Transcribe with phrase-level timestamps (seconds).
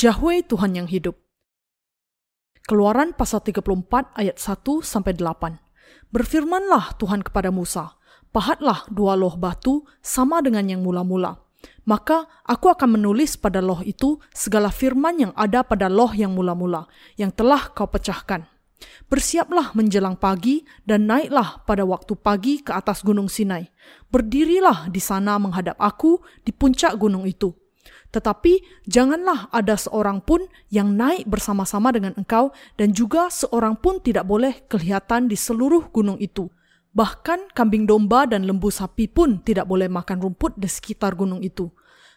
[0.00, 1.12] Yahweh Tuhan yang hidup.
[2.64, 5.60] Keluaran pasal 34 ayat 1 sampai 8.
[6.08, 8.00] Berfirmanlah Tuhan kepada Musa,
[8.32, 11.44] pahatlah dua loh batu sama dengan yang mula-mula.
[11.84, 16.88] Maka aku akan menulis pada loh itu segala firman yang ada pada loh yang mula-mula,
[17.20, 18.48] yang telah kau pecahkan.
[19.12, 23.68] Bersiaplah menjelang pagi dan naiklah pada waktu pagi ke atas gunung Sinai.
[24.08, 27.52] Berdirilah di sana menghadap aku di puncak gunung itu.
[28.10, 34.26] Tetapi janganlah ada seorang pun yang naik bersama-sama dengan engkau dan juga seorang pun tidak
[34.26, 36.50] boleh kelihatan di seluruh gunung itu.
[36.90, 41.70] Bahkan kambing domba dan lembu sapi pun tidak boleh makan rumput di sekitar gunung itu.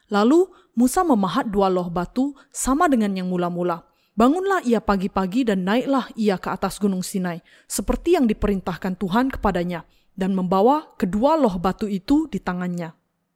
[0.09, 3.85] Lalu Musa memahat dua loh batu sama dengan yang mula-mula.
[4.17, 9.85] Bangunlah ia pagi-pagi dan naiklah ia ke atas gunung Sinai, seperti yang diperintahkan Tuhan kepadanya,
[10.17, 12.93] dan membawa kedua loh batu itu di tangannya.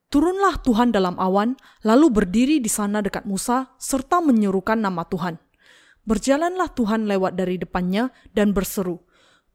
[0.08, 5.36] Turunlah Tuhan dalam awan, lalu berdiri di sana dekat Musa, serta menyerukan nama Tuhan.
[6.08, 9.04] Berjalanlah Tuhan lewat dari depannya dan berseru,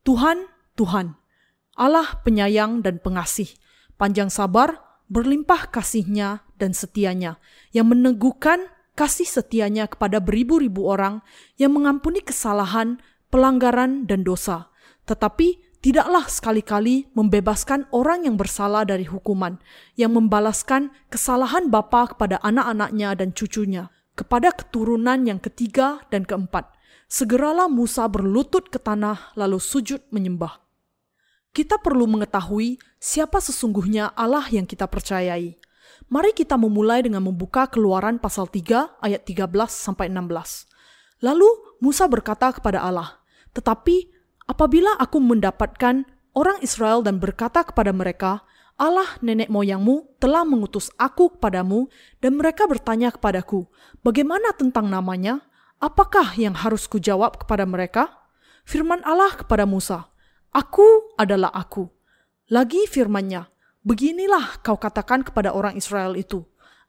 [0.05, 0.45] Tuhan,
[0.77, 1.17] Tuhan,
[1.73, 3.49] Allah penyayang dan pengasih,
[3.97, 4.77] panjang sabar,
[5.09, 7.41] berlimpah kasihnya dan setianya,
[7.73, 11.25] yang meneguhkan kasih setianya kepada beribu-ribu orang,
[11.57, 13.01] yang mengampuni kesalahan,
[13.33, 14.69] pelanggaran, dan dosa.
[15.09, 19.59] Tetapi tidaklah sekali-kali membebaskan orang yang bersalah dari hukuman,
[19.99, 26.71] yang membalaskan kesalahan bapa kepada anak-anaknya dan cucunya, kepada keturunan yang ketiga dan keempat.
[27.11, 30.63] Segeralah Musa berlutut ke tanah lalu sujud menyembah.
[31.53, 35.59] Kita perlu mengetahui siapa sesungguhnya Allah yang kita percayai.
[36.09, 40.65] Mari kita memulai dengan membuka Keluaran pasal 3 ayat 13 sampai 16.
[41.21, 41.45] Lalu
[41.77, 43.21] Musa berkata kepada Allah,
[43.53, 44.12] "Tetapi
[44.43, 46.03] Apabila aku mendapatkan
[46.35, 48.43] orang Israel dan berkata kepada mereka,
[48.75, 51.87] Allah nenek moyangmu telah mengutus aku kepadamu
[52.19, 53.69] dan mereka bertanya kepadaku,
[54.01, 55.45] bagaimana tentang namanya?
[55.77, 58.09] Apakah yang harus kujawab kepada mereka?
[58.63, 60.07] Firman Allah kepada Musa,
[60.53, 61.91] Aku adalah aku.
[62.47, 63.49] Lagi firmannya,
[63.83, 66.45] beginilah kau katakan kepada orang Israel itu,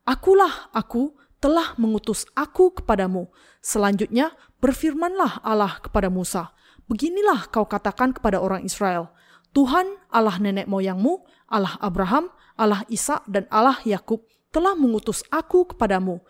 [0.07, 3.29] Akulah aku telah mengutus aku kepadamu.
[3.65, 9.09] Selanjutnya berfirmanlah Allah kepada Musa, Beginilah kau katakan kepada orang Israel,
[9.57, 12.29] Tuhan Allah nenek moyangmu, Allah Abraham,
[12.59, 16.21] Allah Ishak dan Allah Yakub telah mengutus aku kepadamu.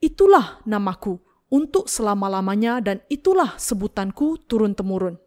[0.00, 1.20] Itulah namaku
[1.52, 5.20] untuk selama-lamanya dan itulah sebutanku turun-temurun.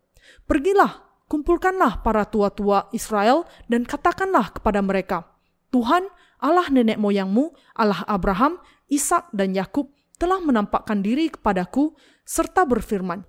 [0.50, 5.30] Pergilah, kumpulkanlah para tua-tua Israel dan katakanlah kepada mereka,
[5.74, 6.06] Tuhan
[6.44, 8.60] Allah nenek moyangmu, Allah Abraham,
[8.92, 9.90] Ishak dan Yakub
[10.22, 11.96] telah menampakkan diri kepadaku
[12.28, 13.26] serta berfirman,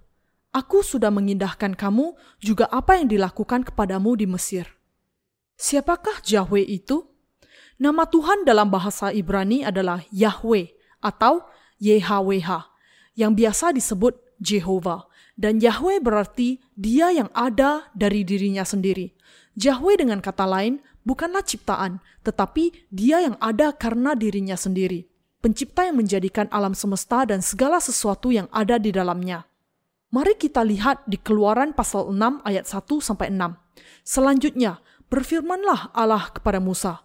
[0.54, 4.70] Aku sudah mengindahkan kamu juga apa yang dilakukan kepadamu di Mesir.
[5.58, 7.10] Siapakah Yahweh itu?
[7.82, 10.70] Nama Tuhan dalam bahasa Ibrani adalah Yahweh
[11.02, 11.42] atau
[11.82, 12.70] YHWH
[13.18, 15.10] yang biasa disebut Jehovah.
[15.34, 19.10] Dan Yahweh berarti dia yang ada dari dirinya sendiri.
[19.58, 25.10] Yahweh dengan kata lain bukanlah ciptaan, tetapi dia yang ada karena dirinya sendiri.
[25.42, 29.50] Pencipta yang menjadikan alam semesta dan segala sesuatu yang ada di dalamnya.
[30.14, 33.58] Mari kita lihat di Keluaran pasal 6 ayat 1 sampai 6.
[34.06, 34.78] Selanjutnya,
[35.10, 37.02] berfirmanlah Allah kepada Musa,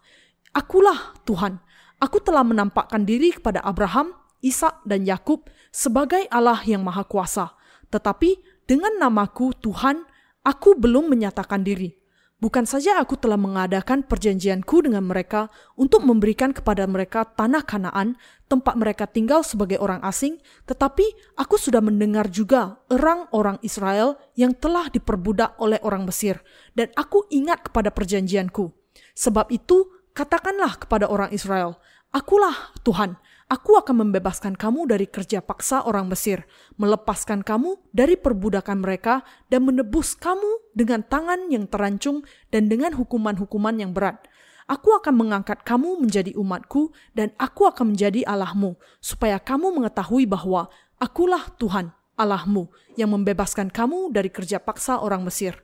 [0.54, 1.58] "Akulah Tuhan.
[1.98, 4.14] Aku telah menampakkan diri kepada Abraham,
[4.46, 7.58] Ishak dan Yakub sebagai Allah yang Maha Kuasa.
[7.90, 10.06] Tetapi dengan namaku Tuhan,
[10.46, 11.98] aku belum menyatakan diri.
[12.40, 18.16] Bukan saja aku telah mengadakan perjanjianku dengan mereka untuk memberikan kepada mereka tanah Kanaan,
[18.50, 21.06] tempat mereka tinggal sebagai orang asing, tetapi
[21.38, 26.42] aku sudah mendengar juga erang orang Israel yang telah diperbudak oleh orang Mesir,
[26.74, 28.74] dan aku ingat kepada perjanjianku.
[29.14, 29.88] Sebab itu,
[30.18, 31.78] katakanlah kepada orang Israel,
[32.10, 36.46] Akulah Tuhan, Aku akan membebaskan kamu dari kerja paksa orang Mesir,
[36.78, 42.22] melepaskan kamu dari perbudakan mereka, dan menebus kamu dengan tangan yang terancung
[42.54, 44.22] dan dengan hukuman-hukuman yang berat.
[44.70, 50.70] Aku akan mengangkat kamu menjadi umatku, dan aku akan menjadi Allahmu, supaya kamu mengetahui bahwa
[51.02, 55.58] akulah Tuhan, Allahmu, yang membebaskan kamu dari kerja paksa orang Mesir.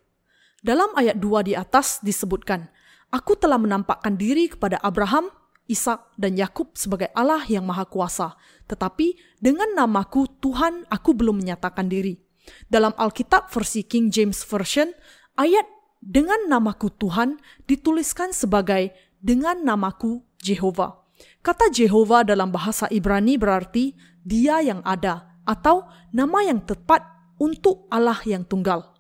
[0.66, 2.66] Dalam ayat 2 di atas disebutkan,
[3.14, 5.30] Aku telah menampakkan diri kepada Abraham,
[5.70, 8.34] Ishak dan Yakub sebagai Allah yang Maha Kuasa,
[8.66, 12.18] tetapi dengan namaku Tuhan aku belum menyatakan diri.
[12.66, 14.90] Dalam Alkitab versi King James Version,
[15.38, 15.66] ayat
[16.06, 21.02] dengan namaku Tuhan dituliskan sebagai dengan namaku Jehovah.
[21.42, 27.02] Kata Jehovah dalam bahasa Ibrani berarti dia yang ada atau nama yang tepat
[27.42, 28.94] untuk Allah yang tunggal.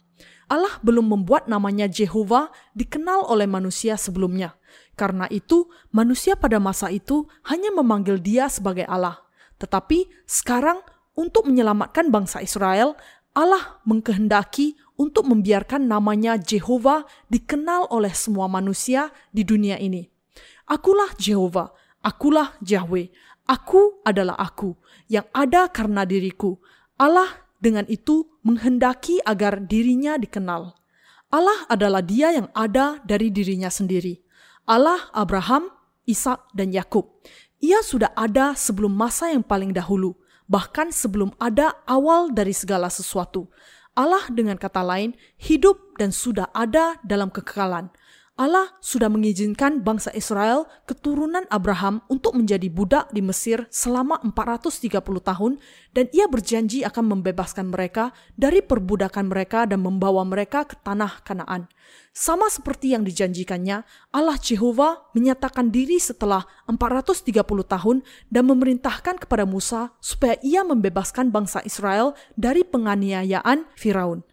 [0.45, 4.53] Allah belum membuat namanya Jehovah dikenal oleh manusia sebelumnya.
[4.93, 9.25] Karena itu, manusia pada masa itu hanya memanggil dia sebagai Allah.
[9.57, 10.85] Tetapi sekarang
[11.17, 12.93] untuk menyelamatkan bangsa Israel,
[13.35, 20.07] Allah mengkehendaki untuk membiarkan namanya Jehovah dikenal oleh semua manusia di dunia ini.
[20.65, 21.71] Akulah Jehovah,
[22.01, 23.11] akulah Yahweh,
[23.45, 24.73] aku adalah aku
[25.11, 26.57] yang ada karena diriku.
[26.95, 30.73] Allah dengan itu menghendaki agar dirinya dikenal.
[31.29, 34.23] Allah adalah Dia yang ada dari dirinya sendiri.
[34.65, 35.69] Allah Abraham,
[36.07, 37.21] Ishak, dan Yakub.
[37.59, 40.15] Ia sudah ada sebelum masa yang paling dahulu
[40.45, 43.49] bahkan sebelum ada awal dari segala sesuatu.
[43.95, 47.89] Allah dengan kata lain hidup dan sudah ada dalam kekekalan.
[48.35, 54.91] Allah sudah mengizinkan bangsa Israel keturunan Abraham untuk menjadi budak di Mesir selama 430
[55.23, 55.55] tahun
[55.95, 61.71] dan ia berjanji akan membebaskan mereka dari perbudakan mereka dan membawa mereka ke tanah Kanaan.
[62.11, 69.95] Sama seperti yang dijanjikannya, Allah Jehovah menyatakan diri setelah 430 tahun dan memerintahkan kepada Musa
[70.03, 74.27] supaya ia membebaskan bangsa Israel dari penganiayaan Firaun.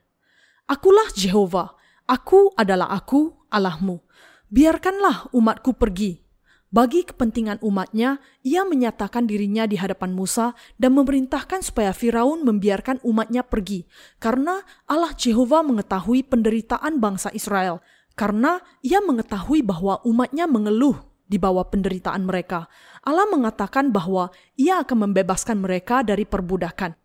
[0.66, 1.78] Akulah Jehovah,
[2.12, 4.04] aku adalah aku, Allahmu.
[4.52, 6.20] Biarkanlah umatku pergi.
[6.72, 13.44] Bagi kepentingan umatnya, ia menyatakan dirinya di hadapan Musa dan memerintahkan supaya Firaun membiarkan umatnya
[13.44, 13.84] pergi,
[14.16, 17.84] karena Allah Jehovah mengetahui penderitaan bangsa Israel,
[18.16, 20.96] karena ia mengetahui bahwa umatnya mengeluh
[21.28, 22.72] di bawah penderitaan mereka.
[23.04, 26.96] Allah mengatakan bahwa ia akan membebaskan mereka dari perbudakan.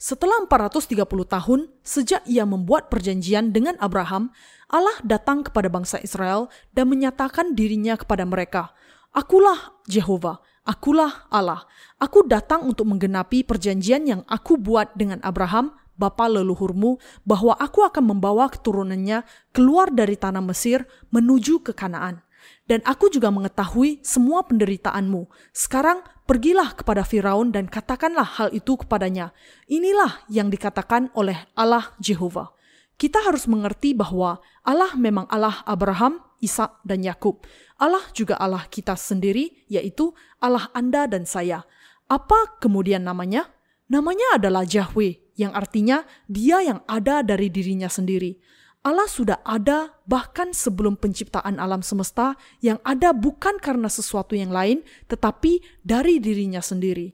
[0.00, 0.96] Setelah 430
[1.28, 4.32] tahun sejak ia membuat perjanjian dengan Abraham,
[4.72, 8.72] Allah datang kepada bangsa Israel dan menyatakan dirinya kepada mereka.
[9.12, 11.68] Akulah Jehovah, akulah Allah.
[12.00, 16.96] Aku datang untuk menggenapi perjanjian yang aku buat dengan Abraham, bapa leluhurmu,
[17.28, 19.20] bahwa aku akan membawa keturunannya
[19.52, 22.24] keluar dari tanah Mesir menuju ke Kanaan
[22.70, 25.26] dan aku juga mengetahui semua penderitaanmu.
[25.50, 29.34] Sekarang pergilah kepada Firaun dan katakanlah hal itu kepadanya.
[29.66, 32.54] Inilah yang dikatakan oleh Allah Jehovah.
[32.94, 37.42] Kita harus mengerti bahwa Allah memang Allah Abraham, Ishak, dan Yakub.
[37.74, 41.66] Allah juga Allah kita sendiri, yaitu Allah Anda dan saya.
[42.06, 43.50] Apa kemudian namanya?
[43.90, 48.38] Namanya adalah Yahweh, yang artinya Dia yang ada dari dirinya sendiri.
[48.80, 54.80] Allah sudah ada bahkan sebelum penciptaan alam semesta yang ada bukan karena sesuatu yang lain,
[55.04, 57.12] tetapi dari dirinya sendiri.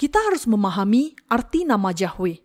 [0.00, 2.40] Kita harus memahami arti nama Yahweh.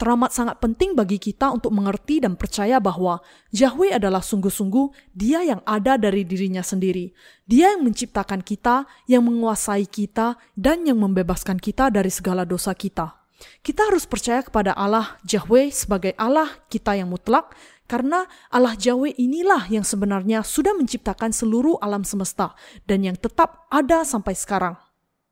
[0.00, 3.20] Teramat sangat penting bagi kita untuk mengerti dan percaya bahwa
[3.52, 7.12] Yahweh adalah sungguh-sungguh Dia yang ada dari dirinya sendiri.
[7.44, 13.18] Dia yang menciptakan kita, yang menguasai kita, dan yang membebaskan kita dari segala dosa kita.
[13.62, 17.54] Kita harus percaya kepada Allah Yahweh sebagai Allah kita yang mutlak,
[17.88, 22.52] karena Allah Yahweh inilah yang sebenarnya sudah menciptakan seluruh alam semesta
[22.84, 24.76] dan yang tetap ada sampai sekarang.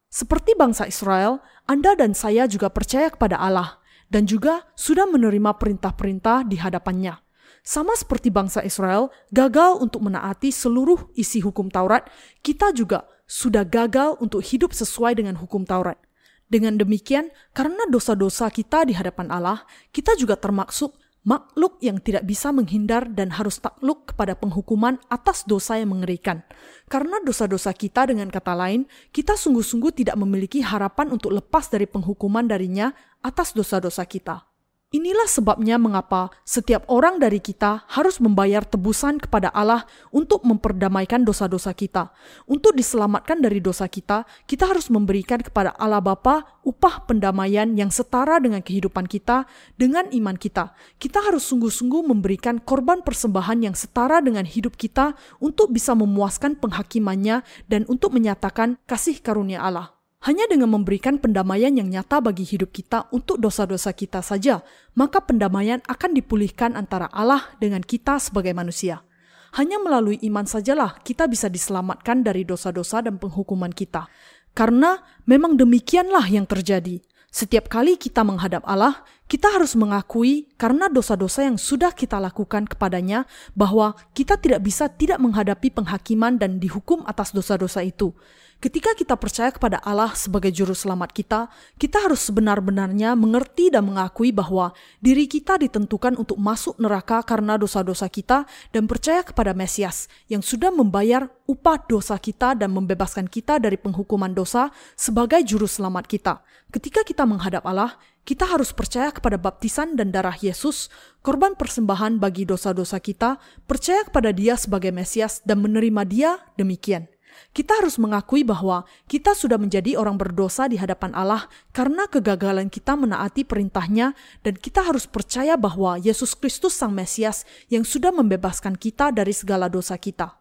[0.08, 6.48] Seperti bangsa Israel, Anda dan saya juga percaya kepada Allah dan juga sudah menerima perintah-perintah
[6.48, 7.20] di hadapannya.
[7.66, 12.06] Sama seperti bangsa Israel gagal untuk menaati seluruh isi hukum Taurat,
[12.40, 15.98] kita juga sudah gagal untuk hidup sesuai dengan hukum Taurat.
[16.46, 20.94] Dengan demikian, karena dosa-dosa kita di hadapan Allah, kita juga termaksud
[21.26, 26.46] makhluk yang tidak bisa menghindar dan harus takluk kepada penghukuman atas dosa yang mengerikan.
[26.86, 32.46] Karena dosa-dosa kita dengan kata lain, kita sungguh-sungguh tidak memiliki harapan untuk lepas dari penghukuman
[32.46, 34.55] darinya atas dosa-dosa kita.
[34.94, 39.82] Inilah sebabnya mengapa setiap orang dari kita harus membayar tebusan kepada Allah
[40.14, 42.14] untuk memperdamaikan dosa-dosa kita.
[42.46, 48.38] Untuk diselamatkan dari dosa kita, kita harus memberikan kepada Allah Bapa upah pendamaian yang setara
[48.38, 50.70] dengan kehidupan kita, dengan iman kita.
[51.02, 57.42] Kita harus sungguh-sungguh memberikan korban persembahan yang setara dengan hidup kita untuk bisa memuaskan penghakimannya
[57.66, 59.95] dan untuk menyatakan kasih karunia Allah.
[60.26, 64.58] Hanya dengan memberikan pendamaian yang nyata bagi hidup kita untuk dosa-dosa kita saja,
[64.98, 69.06] maka pendamaian akan dipulihkan antara Allah dengan kita sebagai manusia.
[69.54, 74.10] Hanya melalui iman sajalah kita bisa diselamatkan dari dosa-dosa dan penghukuman kita.
[74.50, 74.98] Karena
[75.30, 76.98] memang demikianlah yang terjadi.
[77.30, 83.30] Setiap kali kita menghadap Allah, kita harus mengakui karena dosa-dosa yang sudah kita lakukan kepadanya
[83.54, 88.10] bahwa kita tidak bisa tidak menghadapi penghakiman dan dihukum atas dosa-dosa itu.
[88.56, 94.32] Ketika kita percaya kepada Allah sebagai juru selamat kita, kita harus sebenar-benarnya mengerti dan mengakui
[94.32, 100.40] bahwa diri kita ditentukan untuk masuk neraka karena dosa-dosa kita dan percaya kepada Mesias yang
[100.40, 106.40] sudah membayar upah dosa kita dan membebaskan kita dari penghukuman dosa sebagai juru selamat kita.
[106.72, 110.88] Ketika kita menghadap Allah, kita harus percaya kepada baptisan dan darah Yesus,
[111.20, 113.36] korban persembahan bagi dosa-dosa kita,
[113.68, 117.04] percaya kepada Dia sebagai Mesias dan menerima Dia demikian.
[117.52, 122.96] Kita harus mengakui bahwa kita sudah menjadi orang berdosa di hadapan Allah karena kegagalan kita
[122.96, 124.12] menaati perintahnya
[124.44, 129.72] dan kita harus percaya bahwa Yesus Kristus Sang Mesias yang sudah membebaskan kita dari segala
[129.72, 130.36] dosa kita.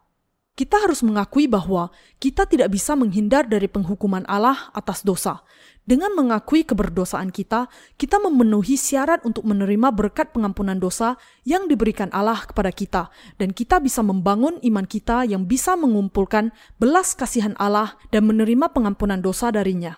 [0.56, 5.44] Kita harus mengakui bahwa kita tidak bisa menghindar dari penghukuman Allah atas dosa.
[5.86, 11.14] Dengan mengakui keberdosaan kita, kita memenuhi syarat untuk menerima berkat pengampunan dosa
[11.46, 13.02] yang diberikan Allah kepada kita,
[13.38, 16.50] dan kita bisa membangun iman kita yang bisa mengumpulkan
[16.82, 19.94] belas kasihan Allah dan menerima pengampunan dosa darinya.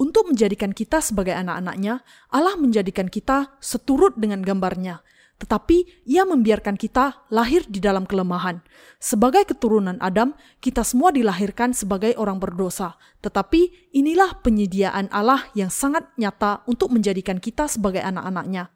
[0.00, 2.00] Untuk menjadikan kita sebagai anak-anaknya,
[2.32, 5.04] Allah menjadikan kita seturut dengan gambarnya,
[5.40, 8.60] tetapi ia membiarkan kita lahir di dalam kelemahan.
[9.00, 13.00] Sebagai keturunan Adam, kita semua dilahirkan sebagai orang berdosa.
[13.24, 18.68] Tetapi inilah penyediaan Allah yang sangat nyata untuk menjadikan kita sebagai anak-anaknya.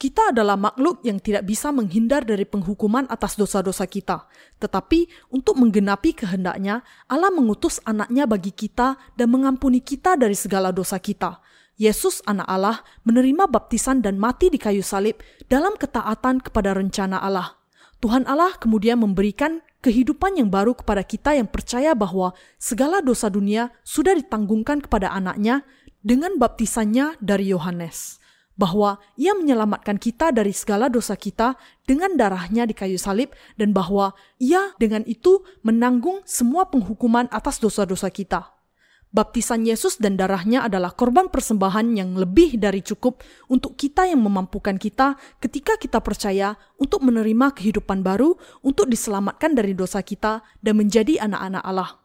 [0.00, 4.26] Kita adalah makhluk yang tidak bisa menghindar dari penghukuman atas dosa-dosa kita.
[4.56, 10.96] Tetapi untuk menggenapi kehendaknya, Allah mengutus anaknya bagi kita dan mengampuni kita dari segala dosa
[10.96, 11.44] kita.
[11.80, 17.56] Yesus anak Allah menerima baptisan dan mati di kayu salib dalam ketaatan kepada rencana Allah.
[18.04, 23.72] Tuhan Allah kemudian memberikan kehidupan yang baru kepada kita yang percaya bahwa segala dosa dunia
[23.80, 25.64] sudah ditanggungkan kepada anaknya
[26.04, 28.20] dengan baptisannya dari Yohanes.
[28.60, 31.56] Bahwa ia menyelamatkan kita dari segala dosa kita
[31.88, 38.12] dengan darahnya di kayu salib dan bahwa ia dengan itu menanggung semua penghukuman atas dosa-dosa
[38.12, 38.59] kita.
[39.10, 44.78] Baptisan Yesus dan darahnya adalah korban persembahan yang lebih dari cukup untuk kita yang memampukan
[44.78, 51.26] kita ketika kita percaya untuk menerima kehidupan baru, untuk diselamatkan dari dosa kita dan menjadi
[51.26, 51.98] anak-anak Allah.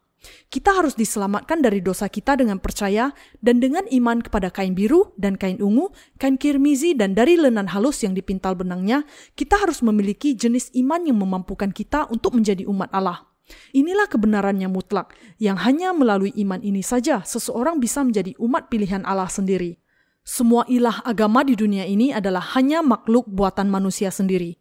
[0.50, 5.38] Kita harus diselamatkan dari dosa kita dengan percaya dan dengan iman kepada kain biru dan
[5.38, 9.06] kain ungu, kain kirmizi dan dari lenan halus yang dipintal benangnya,
[9.38, 13.35] kita harus memiliki jenis iman yang memampukan kita untuk menjadi umat Allah.
[13.74, 19.06] Inilah kebenaran yang mutlak, yang hanya melalui iman ini saja seseorang bisa menjadi umat pilihan
[19.06, 19.78] Allah sendiri.
[20.26, 24.58] Semua ilah agama di dunia ini adalah hanya makhluk buatan manusia sendiri.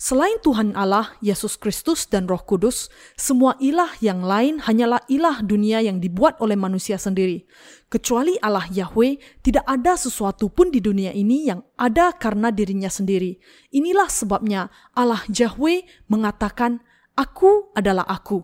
[0.00, 2.88] Selain Tuhan Allah, Yesus Kristus, dan Roh Kudus,
[3.20, 7.44] semua ilah yang lain hanyalah ilah dunia yang dibuat oleh manusia sendiri.
[7.92, 13.36] Kecuali Allah Yahweh, tidak ada sesuatu pun di dunia ini yang ada karena dirinya sendiri.
[13.76, 16.80] Inilah sebabnya Allah Yahweh mengatakan,
[17.20, 18.40] Aku adalah aku.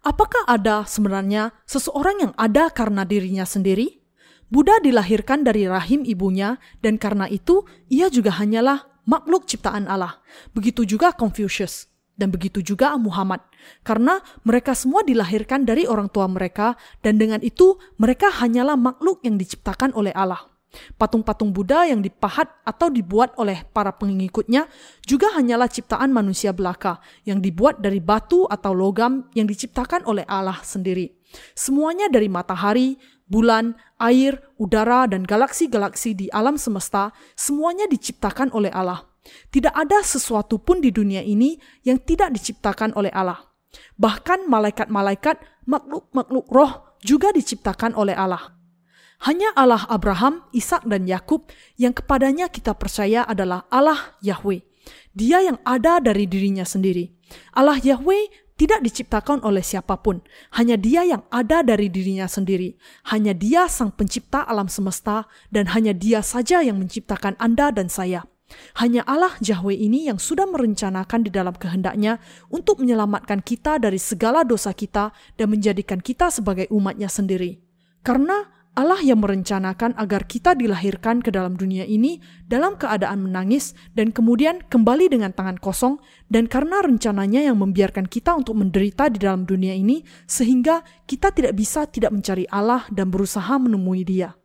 [0.00, 4.00] Apakah ada sebenarnya seseorang yang ada karena dirinya sendiri?
[4.48, 10.16] Buddha dilahirkan dari rahim ibunya dan karena itu ia juga hanyalah makhluk ciptaan Allah.
[10.56, 13.44] Begitu juga Confucius dan begitu juga Muhammad.
[13.84, 16.72] Karena mereka semua dilahirkan dari orang tua mereka
[17.04, 20.55] dan dengan itu mereka hanyalah makhluk yang diciptakan oleh Allah.
[21.00, 24.68] Patung-patung Buddha yang dipahat atau dibuat oleh para pengikutnya
[25.06, 30.60] juga hanyalah ciptaan manusia belaka yang dibuat dari batu atau logam yang diciptakan oleh Allah
[30.60, 31.16] sendiri.
[31.56, 32.96] Semuanya dari matahari,
[33.26, 39.04] bulan, air, udara, dan galaksi-galaksi di alam semesta, semuanya diciptakan oleh Allah.
[39.26, 43.42] Tidak ada sesuatu pun di dunia ini yang tidak diciptakan oleh Allah.
[43.98, 48.55] Bahkan malaikat-malaikat, makhluk-makhluk roh juga diciptakan oleh Allah.
[49.24, 51.48] Hanya Allah Abraham, Ishak dan Yakub
[51.80, 54.60] yang kepadanya kita percaya adalah Allah Yahweh.
[55.16, 57.16] Dia yang ada dari dirinya sendiri.
[57.56, 60.24] Allah Yahweh tidak diciptakan oleh siapa pun,
[60.56, 62.76] hanya Dia yang ada dari dirinya sendiri.
[63.12, 68.24] Hanya Dia sang pencipta alam semesta dan hanya Dia saja yang menciptakan Anda dan saya.
[68.80, 72.16] Hanya Allah Yahweh ini yang sudah merencanakan di dalam kehendaknya
[72.48, 77.60] untuk menyelamatkan kita dari segala dosa kita dan menjadikan kita sebagai umatnya sendiri.
[78.06, 84.12] Karena Allah yang merencanakan agar kita dilahirkan ke dalam dunia ini dalam keadaan menangis dan
[84.12, 85.96] kemudian kembali dengan tangan kosong
[86.28, 91.56] dan karena rencananya yang membiarkan kita untuk menderita di dalam dunia ini sehingga kita tidak
[91.56, 94.36] bisa tidak mencari Allah dan berusaha menemui dia.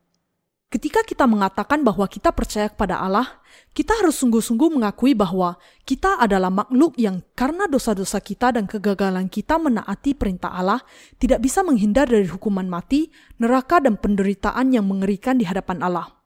[0.71, 3.43] Ketika kita mengatakan bahwa kita percaya kepada Allah,
[3.75, 9.59] kita harus sungguh-sungguh mengakui bahwa kita adalah makhluk yang karena dosa-dosa kita dan kegagalan kita
[9.59, 10.79] menaati perintah Allah,
[11.19, 16.20] tidak bisa menghindar dari hukuman mati, neraka, dan penderitaan yang mengerikan di hadapan Allah.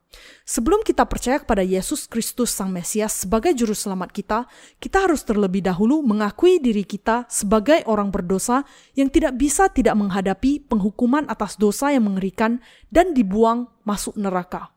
[0.46, 4.40] Sebelum kita percaya kepada Yesus Kristus Sang Mesias sebagai juru selamat kita,
[4.78, 8.62] kita harus terlebih dahulu mengakui diri kita sebagai orang berdosa
[8.94, 12.62] yang tidak bisa tidak menghadapi penghukuman atas dosa yang mengerikan
[12.94, 14.70] dan dibuang masuk neraka.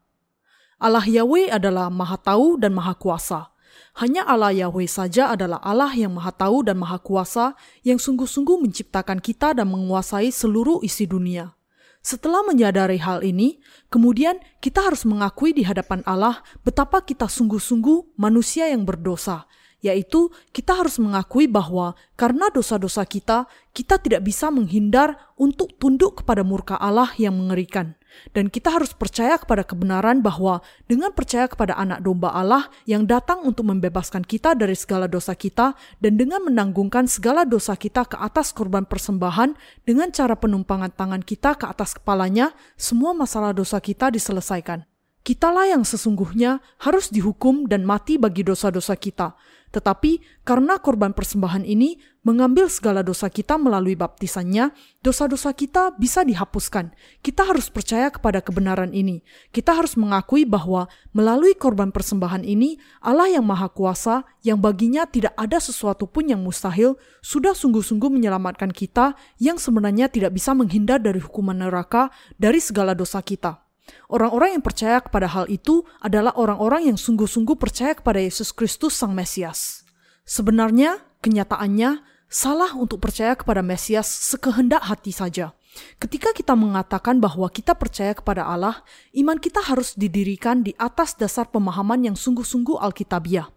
[0.81, 3.51] Allah Yahweh adalah Maha Tahu dan Maha Kuasa.
[3.99, 9.19] Hanya Allah Yahweh saja adalah Allah yang Maha Tahu dan Maha Kuasa yang sungguh-sungguh menciptakan
[9.19, 11.58] kita dan menguasai seluruh isi dunia.
[11.99, 13.59] Setelah menyadari hal ini,
[13.91, 19.51] kemudian kita harus mengakui di hadapan Allah betapa kita sungguh-sungguh manusia yang berdosa,
[19.83, 26.47] yaitu kita harus mengakui bahwa karena dosa-dosa kita, kita tidak bisa menghindar untuk tunduk kepada
[26.47, 27.98] murka Allah yang mengerikan.
[28.33, 33.45] Dan kita harus percaya kepada kebenaran bahwa dengan percaya kepada anak domba Allah yang datang
[33.45, 38.57] untuk membebaskan kita dari segala dosa kita dan dengan menanggungkan segala dosa kita ke atas
[38.57, 39.53] korban persembahan
[39.85, 44.88] dengan cara penumpangan tangan kita ke atas kepalanya, semua masalah dosa kita diselesaikan.
[45.29, 49.37] Kitalah yang sesungguhnya harus dihukum dan mati bagi dosa-dosa kita.
[49.69, 54.73] Tetapi karena korban persembahan ini mengambil segala dosa kita melalui baptisannya,
[55.05, 56.97] dosa-dosa kita bisa dihapuskan.
[57.21, 59.21] Kita harus percaya kepada kebenaran ini.
[59.53, 65.37] Kita harus mengakui bahwa melalui korban persembahan ini, Allah yang Maha Kuasa, yang baginya tidak
[65.37, 71.21] ada sesuatu pun yang mustahil, sudah sungguh-sungguh menyelamatkan kita yang sebenarnya tidak bisa menghindar dari
[71.21, 72.09] hukuman neraka
[72.41, 73.68] dari segala dosa kita.
[74.09, 79.13] Orang-orang yang percaya kepada hal itu adalah orang-orang yang sungguh-sungguh percaya kepada Yesus Kristus Sang
[79.13, 79.85] Mesias.
[80.25, 85.57] Sebenarnya, kenyataannya, salah untuk percaya kepada Mesias sekehendak hati saja.
[85.99, 88.83] Ketika kita mengatakan bahwa kita percaya kepada Allah,
[89.15, 93.51] iman kita harus didirikan di atas dasar pemahaman yang sungguh-sungguh alkitabiah.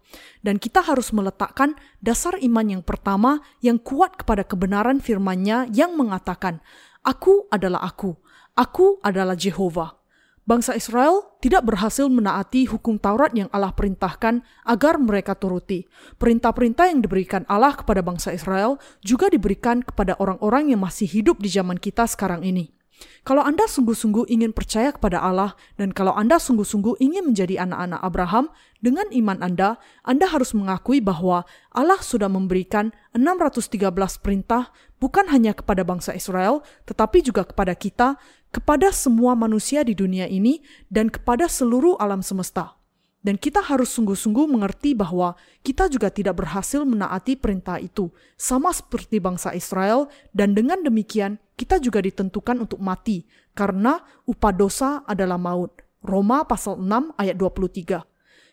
[0.44, 6.60] Dan kita harus meletakkan dasar iman yang pertama yang kuat kepada kebenaran firman-Nya yang mengatakan,
[7.02, 8.14] Aku adalah aku,
[8.54, 10.01] aku adalah Jehovah.
[10.42, 15.86] Bangsa Israel tidak berhasil menaati hukum Taurat yang Allah perintahkan agar mereka turuti.
[16.18, 21.46] Perintah-perintah yang diberikan Allah kepada bangsa Israel juga diberikan kepada orang-orang yang masih hidup di
[21.46, 22.81] zaman kita sekarang ini.
[23.22, 28.46] Kalau Anda sungguh-sungguh ingin percaya kepada Allah dan kalau Anda sungguh-sungguh ingin menjadi anak-anak Abraham,
[28.82, 33.78] dengan iman Anda, Anda harus mengakui bahwa Allah sudah memberikan 613
[34.18, 38.18] perintah bukan hanya kepada bangsa Israel, tetapi juga kepada kita,
[38.50, 42.81] kepada semua manusia di dunia ini, dan kepada seluruh alam semesta.
[43.22, 49.22] Dan kita harus sungguh-sungguh mengerti bahwa kita juga tidak berhasil menaati perintah itu, sama seperti
[49.22, 53.22] bangsa Israel, dan dengan demikian kita juga ditentukan untuk mati,
[53.54, 55.70] karena upah dosa adalah maut.
[56.02, 58.02] Roma pasal 6 ayat 23.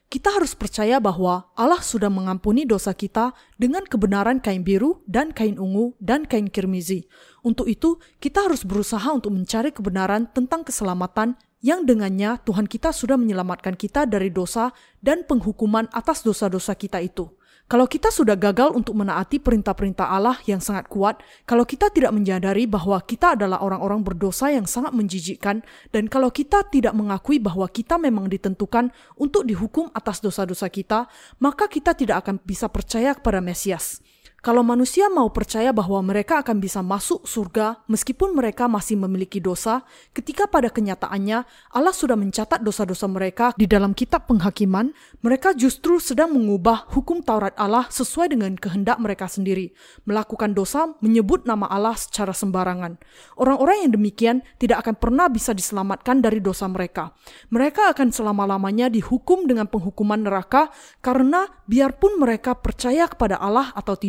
[0.09, 3.29] Kita harus percaya bahwa Allah sudah mengampuni dosa kita
[3.61, 7.05] dengan kebenaran kain biru dan kain ungu dan kain kirmizi.
[7.45, 13.19] Untuk itu, kita harus berusaha untuk mencari kebenaran tentang keselamatan yang dengannya Tuhan kita sudah
[13.19, 14.71] menyelamatkan kita dari dosa
[15.03, 17.27] dan penghukuman atas dosa-dosa kita itu.
[17.69, 22.65] Kalau kita sudah gagal untuk menaati perintah-perintah Allah yang sangat kuat, kalau kita tidak menyadari
[22.65, 25.61] bahwa kita adalah orang-orang berdosa yang sangat menjijikkan,
[25.93, 28.89] dan kalau kita tidak mengakui bahwa kita memang ditentukan
[29.21, 31.05] untuk dihukum atas dosa-dosa kita,
[31.37, 34.01] maka kita tidak akan bisa percaya kepada Mesias.
[34.39, 39.83] Kalau manusia mau percaya bahwa mereka akan bisa masuk surga meskipun mereka masih memiliki dosa,
[40.15, 41.43] ketika pada kenyataannya
[41.75, 47.51] Allah sudah mencatat dosa-dosa mereka di dalam kitab penghakiman, mereka justru sedang mengubah hukum Taurat
[47.59, 49.75] Allah sesuai dengan kehendak mereka sendiri,
[50.07, 52.95] melakukan dosa menyebut nama Allah secara sembarangan.
[53.35, 57.11] Orang-orang yang demikian tidak akan pernah bisa diselamatkan dari dosa mereka.
[57.51, 60.71] Mereka akan selama-lamanya dihukum dengan penghukuman neraka
[61.03, 63.99] karena biarpun mereka percaya kepada Allah atau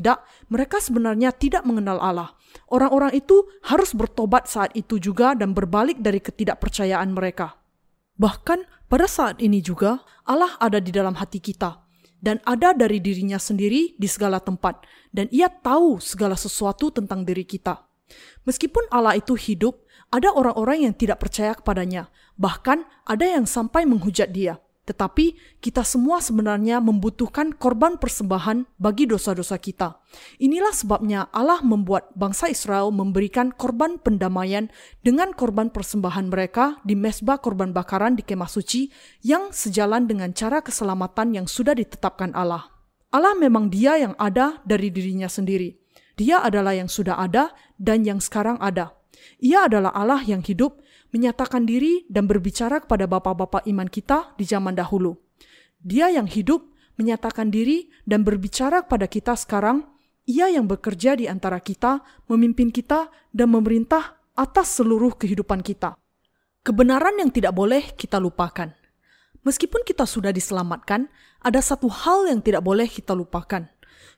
[0.49, 2.35] mereka sebenarnya tidak mengenal Allah.
[2.71, 7.61] Orang-orang itu harus bertobat saat itu juga dan berbalik dari ketidakpercayaan mereka.
[8.21, 11.87] Bahkan pada saat ini juga Allah ada di dalam hati kita
[12.21, 17.49] dan ada dari dirinya sendiri di segala tempat dan ia tahu segala sesuatu tentang diri
[17.49, 17.89] kita.
[18.45, 24.35] Meskipun Allah itu hidup, ada orang-orang yang tidak percaya kepadanya, bahkan ada yang sampai menghujat
[24.35, 24.59] dia.
[24.91, 30.03] Tetapi kita semua sebenarnya membutuhkan korban persembahan bagi dosa-dosa kita.
[30.43, 34.67] Inilah sebabnya Allah membuat bangsa Israel memberikan korban pendamaian
[35.07, 38.91] dengan korban persembahan mereka di mesbah korban bakaran di kemah suci
[39.23, 42.67] yang sejalan dengan cara keselamatan yang sudah ditetapkan Allah.
[43.15, 45.79] Allah memang dia yang ada dari dirinya sendiri.
[46.19, 48.99] Dia adalah yang sudah ada dan yang sekarang ada.
[49.39, 54.75] Ia adalah Allah yang hidup menyatakan diri dan berbicara kepada bapak-bapak iman kita di zaman
[54.75, 55.19] dahulu.
[55.81, 56.71] Dia yang hidup
[57.01, 59.89] menyatakan diri dan berbicara kepada kita sekarang,
[60.29, 65.97] ia yang bekerja di antara kita, memimpin kita, dan memerintah atas seluruh kehidupan kita.
[66.61, 68.77] Kebenaran yang tidak boleh kita lupakan.
[69.41, 71.09] Meskipun kita sudah diselamatkan,
[71.41, 73.65] ada satu hal yang tidak boleh kita lupakan.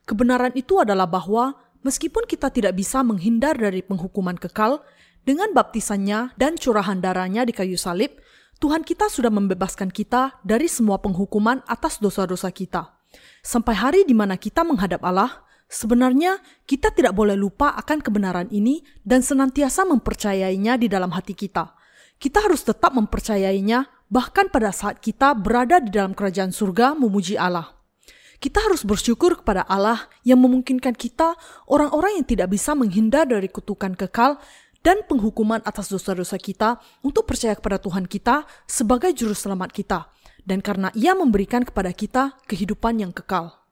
[0.03, 1.55] Kebenaran itu adalah bahwa
[1.87, 4.83] meskipun kita tidak bisa menghindar dari penghukuman kekal,
[5.23, 8.19] dengan baptisannya dan curahan darahnya di kayu salib,
[8.59, 12.95] Tuhan kita sudah membebaskan kita dari semua penghukuman atas dosa-dosa kita.
[13.43, 18.87] Sampai hari di mana kita menghadap Allah, sebenarnya kita tidak boleh lupa akan kebenaran ini
[19.03, 21.75] dan senantiasa mempercayainya di dalam hati kita.
[22.23, 27.83] Kita harus tetap mempercayainya bahkan pada saat kita berada di dalam kerajaan surga memuji Allah.
[28.43, 31.39] Kita harus bersyukur kepada Allah yang memungkinkan kita,
[31.71, 34.43] orang-orang yang tidak bisa menghindar dari kutukan kekal
[34.83, 40.11] dan penghukuman atas dosa-dosa kita, untuk percaya kepada Tuhan kita sebagai Juru Selamat kita,
[40.42, 43.62] dan karena Ia memberikan kepada kita kehidupan yang kekal.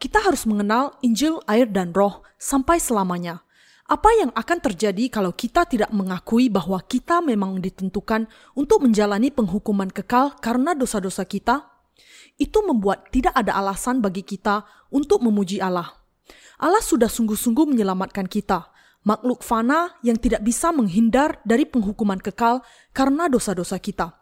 [0.00, 3.44] Kita harus mengenal Injil, air, dan Roh sampai selamanya.
[3.84, 8.24] Apa yang akan terjadi kalau kita tidak mengakui bahwa kita memang ditentukan
[8.56, 11.68] untuk menjalani penghukuman kekal karena dosa-dosa kita?
[12.40, 16.00] Itu membuat tidak ada alasan bagi kita untuk memuji Allah.
[16.56, 18.73] Allah sudah sungguh-sungguh menyelamatkan kita,
[19.04, 22.64] makhluk fana yang tidak bisa menghindar dari penghukuman kekal
[22.96, 24.16] karena dosa-dosa kita.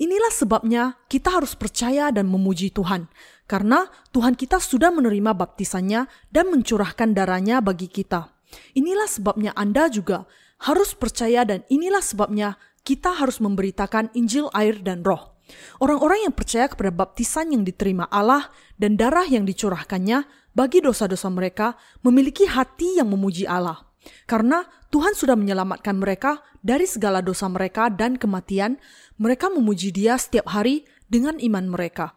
[0.00, 3.10] Inilah sebabnya kita harus percaya dan memuji Tuhan,
[3.44, 3.84] karena
[4.16, 8.32] Tuhan kita sudah menerima baptisannya dan mencurahkan darahnya bagi kita.
[8.72, 10.24] Inilah sebabnya Anda juga
[10.64, 15.36] harus percaya dan inilah sebabnya kita harus memberitakan Injil air dan roh.
[15.80, 21.76] Orang-orang yang percaya kepada baptisan yang diterima Allah dan darah yang dicurahkannya bagi dosa-dosa mereka
[22.04, 23.87] memiliki hati yang memuji Allah.
[24.24, 28.80] Karena Tuhan sudah menyelamatkan mereka dari segala dosa mereka dan kematian,
[29.20, 32.16] mereka memuji Dia setiap hari dengan iman mereka.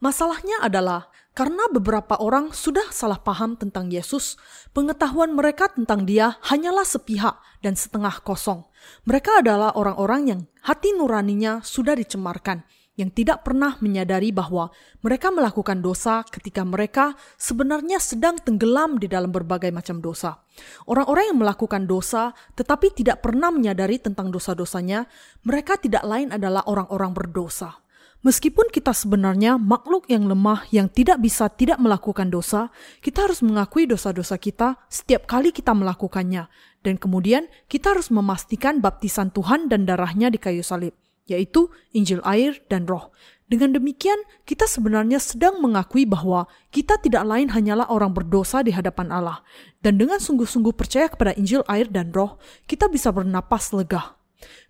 [0.00, 4.34] Masalahnya adalah karena beberapa orang sudah salah paham tentang Yesus,
[4.74, 8.66] pengetahuan mereka tentang Dia hanyalah sepihak dan setengah kosong.
[9.06, 12.66] Mereka adalah orang-orang yang hati nuraninya sudah dicemarkan,
[12.98, 14.68] yang tidak pernah menyadari bahwa
[15.00, 20.42] mereka melakukan dosa ketika mereka sebenarnya sedang tenggelam di dalam berbagai macam dosa.
[20.84, 25.08] Orang-orang yang melakukan dosa tetapi tidak pernah menyadari tentang dosa-dosanya,
[25.46, 27.80] mereka tidak lain adalah orang-orang berdosa.
[28.20, 32.68] Meskipun kita sebenarnya makhluk yang lemah yang tidak bisa tidak melakukan dosa,
[33.00, 36.52] kita harus mengakui dosa-dosa kita setiap kali kita melakukannya.
[36.84, 40.92] Dan kemudian kita harus memastikan baptisan Tuhan dan darahnya di kayu salib,
[41.30, 43.14] yaitu Injil air dan roh.
[43.50, 49.10] Dengan demikian, kita sebenarnya sedang mengakui bahwa kita tidak lain hanyalah orang berdosa di hadapan
[49.10, 49.42] Allah.
[49.82, 52.38] Dan dengan sungguh-sungguh percaya kepada Injil air dan roh,
[52.70, 54.14] kita bisa bernapas lega.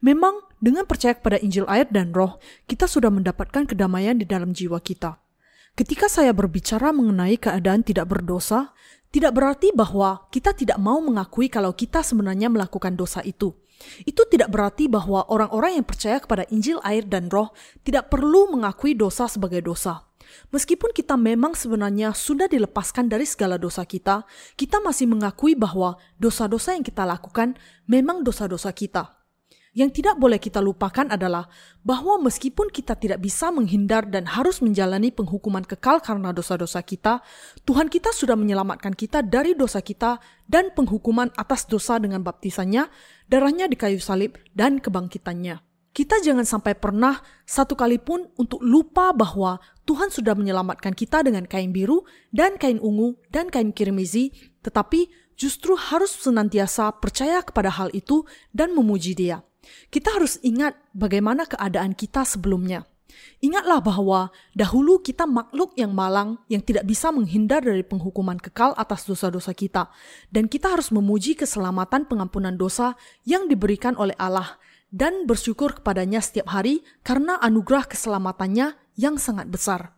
[0.00, 4.80] Memang dengan percaya kepada Injil air dan roh, kita sudah mendapatkan kedamaian di dalam jiwa
[4.80, 5.20] kita.
[5.76, 8.72] Ketika saya berbicara mengenai keadaan tidak berdosa,
[9.12, 13.52] tidak berarti bahwa kita tidak mau mengakui kalau kita sebenarnya melakukan dosa itu.
[14.04, 17.52] Itu tidak berarti bahwa orang-orang yang percaya kepada Injil air dan roh
[17.84, 20.10] tidak perlu mengakui dosa sebagai dosa.
[20.54, 26.78] Meskipun kita memang sebenarnya sudah dilepaskan dari segala dosa kita, kita masih mengakui bahwa dosa-dosa
[26.78, 27.58] yang kita lakukan
[27.90, 29.19] memang dosa-dosa kita.
[29.70, 31.46] Yang tidak boleh kita lupakan adalah
[31.86, 37.22] bahwa meskipun kita tidak bisa menghindar dan harus menjalani penghukuman kekal karena dosa-dosa kita,
[37.62, 40.18] Tuhan kita sudah menyelamatkan kita dari dosa kita
[40.50, 42.90] dan penghukuman atas dosa dengan baptisannya,
[43.30, 45.62] darahnya di kayu salib, dan kebangkitannya.
[45.94, 51.46] Kita jangan sampai pernah satu kali pun untuk lupa bahwa Tuhan sudah menyelamatkan kita dengan
[51.46, 52.02] kain biru
[52.34, 54.34] dan kain ungu dan kain kirmizi,
[54.66, 59.46] tetapi justru harus senantiasa percaya kepada hal itu dan memuji Dia.
[59.88, 62.86] Kita harus ingat bagaimana keadaan kita sebelumnya.
[63.40, 69.08] Ingatlah bahwa dahulu kita makhluk yang malang yang tidak bisa menghindar dari penghukuman kekal atas
[69.08, 69.88] dosa-dosa kita.
[70.28, 76.50] Dan kita harus memuji keselamatan pengampunan dosa yang diberikan oleh Allah dan bersyukur kepadanya setiap
[76.50, 79.94] hari karena anugerah keselamatannya yang sangat besar.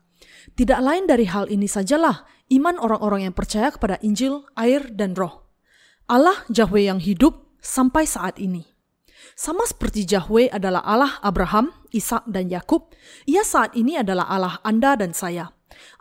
[0.53, 5.49] Tidak lain dari hal ini sajalah iman orang-orang yang percaya kepada Injil, air, dan roh.
[6.07, 8.72] Allah Yahweh yang hidup sampai saat ini.
[9.35, 12.93] Sama seperti Yahweh adalah Allah Abraham, Ishak dan Yakub,
[13.25, 15.51] ia saat ini adalah Allah Anda dan saya.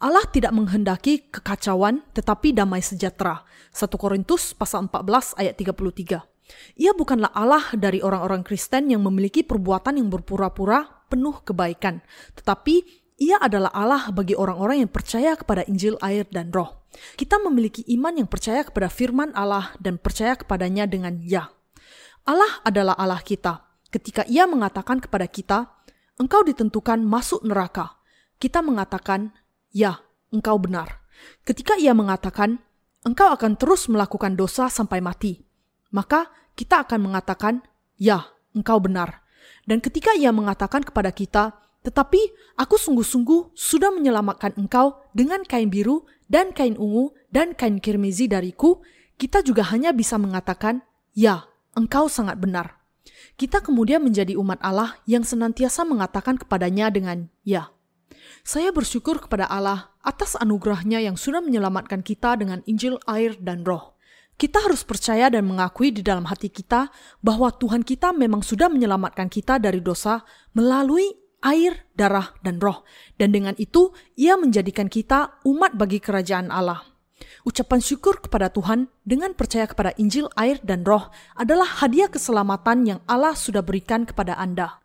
[0.02, 3.48] Allah tidak menghendaki kekacauan tetapi damai sejahtera.
[3.72, 6.28] 1 Korintus pasal 14 ayat 33.
[6.76, 12.04] Ia bukanlah Allah dari orang-orang Kristen yang memiliki perbuatan yang berpura-pura penuh kebaikan,
[12.36, 12.84] tetapi
[13.22, 16.82] ia adalah Allah bagi orang-orang yang percaya kepada Injil air dan roh.
[17.16, 21.48] Kita memiliki iman yang percaya kepada firman Allah dan percaya kepadanya dengan ya.
[22.26, 23.66] Allah adalah Allah kita.
[23.92, 25.68] Ketika Ia mengatakan kepada kita,
[26.22, 28.00] "Engkau ditentukan masuk neraka,"
[28.38, 29.36] kita mengatakan,
[29.74, 30.00] "Ya,
[30.32, 31.02] engkau benar."
[31.44, 32.62] Ketika Ia mengatakan,
[33.04, 35.44] "Engkau akan terus melakukan dosa sampai mati,"
[35.92, 37.66] maka kita akan mengatakan,
[37.98, 39.26] "Ya, engkau benar."
[39.66, 42.22] Dan ketika Ia mengatakan kepada kita, "Tetapi
[42.62, 48.80] aku sungguh-sungguh sudah menyelamatkan engkau dengan kain biru dan kain ungu dan kain kirmizi dariku,"
[49.18, 51.51] kita juga hanya bisa mengatakan, "Ya,
[51.82, 52.78] engkau sangat benar.
[53.34, 57.74] Kita kemudian menjadi umat Allah yang senantiasa mengatakan kepadanya dengan ya.
[58.46, 63.98] Saya bersyukur kepada Allah atas anugerahnya yang sudah menyelamatkan kita dengan Injil, air, dan roh.
[64.38, 66.90] Kita harus percaya dan mengakui di dalam hati kita
[67.22, 70.26] bahwa Tuhan kita memang sudah menyelamatkan kita dari dosa
[70.58, 71.14] melalui
[71.46, 72.82] air, darah, dan roh.
[73.18, 76.91] Dan dengan itu, ia menjadikan kita umat bagi kerajaan Allah.
[77.44, 83.00] Ucapan syukur kepada Tuhan dengan percaya kepada Injil, air, dan roh adalah hadiah keselamatan yang
[83.10, 84.82] Allah sudah berikan kepada Anda.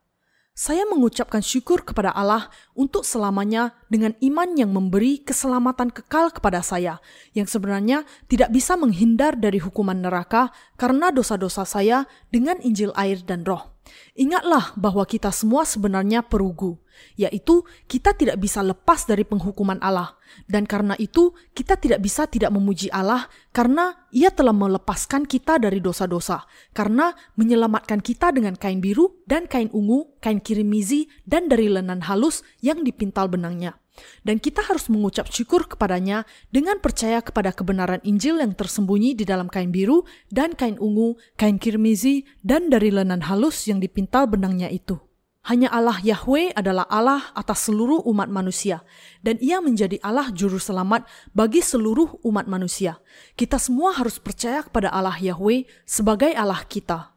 [0.56, 6.96] Saya mengucapkan syukur kepada Allah untuk selamanya dengan iman yang memberi keselamatan kekal kepada saya,
[7.36, 10.48] yang sebenarnya tidak bisa menghindar dari hukuman neraka
[10.80, 13.75] karena dosa-dosa saya dengan Injil air dan roh.
[14.16, 16.80] Ingatlah bahwa kita semua sebenarnya perugu,
[17.14, 20.16] yaitu kita tidak bisa lepas dari penghukuman Allah,
[20.50, 25.78] dan karena itu kita tidak bisa tidak memuji Allah karena Ia telah melepaskan kita dari
[25.78, 26.44] dosa-dosa,
[26.74, 32.42] karena menyelamatkan kita dengan kain biru dan kain ungu, kain kirimizi, dan dari lenan halus
[32.64, 33.78] yang dipintal benangnya.
[34.22, 39.48] Dan kita harus mengucap syukur kepadanya dengan percaya kepada kebenaran Injil yang tersembunyi di dalam
[39.48, 45.00] kain biru dan kain ungu, kain kirmizi, dan dari lenan halus yang dipintal benangnya itu.
[45.46, 48.82] Hanya Allah Yahweh adalah Allah atas seluruh umat manusia,
[49.22, 51.06] dan Ia menjadi Allah Juru Selamat
[51.38, 52.98] bagi seluruh umat manusia.
[53.38, 57.15] Kita semua harus percaya kepada Allah Yahweh sebagai Allah kita.